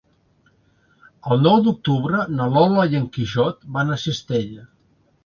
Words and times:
El 1.35 1.43
nou 1.47 1.59
d'octubre 1.67 2.21
na 2.37 2.47
Lola 2.53 2.87
i 2.93 2.97
en 3.01 3.05
Quixot 3.19 3.69
van 3.77 3.93
a 3.97 3.99
Cistella. 4.05 4.65